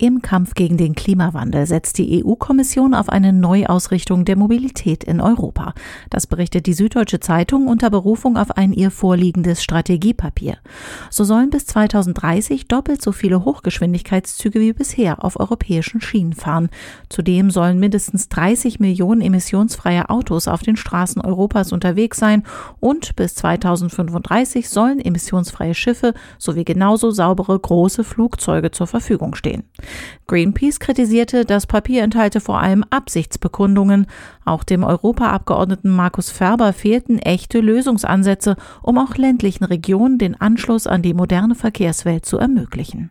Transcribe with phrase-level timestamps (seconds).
[0.00, 5.74] Im Kampf gegen den Klimawandel setzt die EU-Kommission auf eine Neuausrichtung der Mobilität in Europa.
[6.08, 10.58] Das berichtet die Süddeutsche Zeitung unter Berufung auf ein ihr vorliegendes Strategiepapier.
[11.10, 16.68] So sollen bis 2030 doppelt so viele Hochgeschwindigkeitszüge wie bisher auf europäischen Schienen fahren.
[17.08, 22.44] Zudem sollen mindestens 30 Millionen emissionsfreie Autos auf den Straßen Europas unterwegs sein
[22.78, 29.64] und bis 2035 sollen emissionsfreie Schiffe sowie genauso saubere große Flugzeuge zur Verfügung stehen.
[30.26, 34.06] Greenpeace kritisierte, das Papier enthalte vor allem Absichtsbekundungen.
[34.44, 41.02] Auch dem Europaabgeordneten Markus Ferber fehlten echte Lösungsansätze, um auch ländlichen Regionen den Anschluss an
[41.02, 43.10] die moderne Verkehrswelt zu ermöglichen.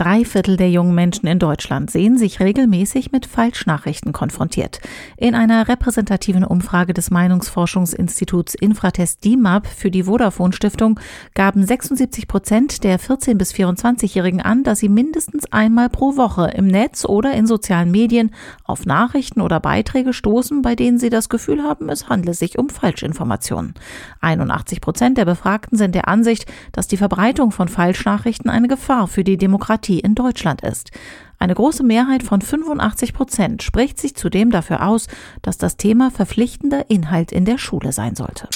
[0.00, 4.80] Drei Viertel der jungen Menschen in Deutschland sehen sich regelmäßig mit Falschnachrichten konfrontiert.
[5.18, 10.98] In einer repräsentativen Umfrage des Meinungsforschungsinstituts Infratest DIMAP für die Vodafone Stiftung
[11.34, 16.66] gaben 76 Prozent der 14- bis 24-Jährigen an, dass sie mindestens einmal pro Woche im
[16.66, 18.30] Netz oder in sozialen Medien
[18.64, 22.70] auf Nachrichten oder Beiträge stoßen, bei denen sie das Gefühl haben, es handle sich um
[22.70, 23.74] Falschinformationen.
[24.22, 29.24] 81 Prozent der Befragten sind der Ansicht, dass die Verbreitung von Falschnachrichten eine Gefahr für
[29.24, 30.90] die Demokratie Demokratie in Deutschland ist.
[31.38, 35.06] Eine große Mehrheit von 85 Prozent spricht sich zudem dafür aus,
[35.42, 38.48] dass das Thema verpflichtender Inhalt in der Schule sein sollte.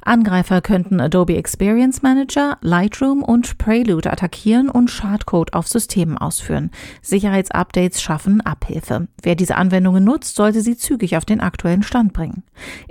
[0.00, 6.70] Angreifer könnten Adobe Experience Manager, Lightroom und Prelude attackieren und Schadcode auf Systemen ausführen.
[7.02, 9.08] Sicherheitsupdates schaffen Abhilfe.
[9.22, 12.42] Wer diese Anwendungen nutzt, sollte sie zügig auf den aktuellen Stand bringen.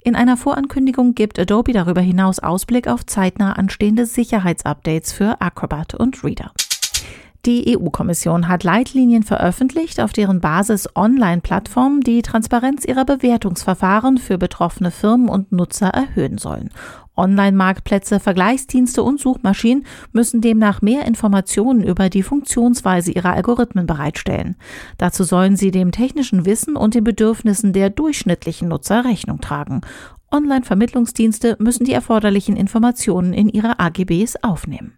[0.03, 6.23] In einer Vorankündigung gibt Adobe darüber hinaus Ausblick auf zeitnah anstehende Sicherheitsupdates für Acrobat und
[6.23, 6.51] Reader.
[7.47, 14.91] Die EU-Kommission hat Leitlinien veröffentlicht, auf deren Basis Online-Plattformen die Transparenz ihrer Bewertungsverfahren für betroffene
[14.91, 16.71] Firmen und Nutzer erhöhen sollen.
[17.15, 24.57] Online-Marktplätze, Vergleichsdienste und Suchmaschinen müssen demnach mehr Informationen über die Funktionsweise ihrer Algorithmen bereitstellen.
[24.97, 29.79] Dazu sollen sie dem technischen Wissen und den Bedürfnissen der durchschnittlichen Nutzer Rechnung tragen.
[30.33, 34.97] Online-Vermittlungsdienste müssen die erforderlichen Informationen in ihre AGBs aufnehmen.